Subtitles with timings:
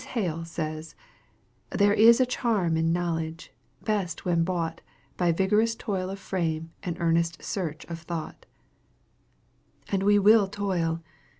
[0.03, 0.95] Hale says,
[1.69, 3.53] "There is a charm in knowledge,
[3.83, 4.81] best when bought
[5.15, 8.47] By vigorous toil of frame and earnest search of thought."
[9.89, 11.03] And we will toil.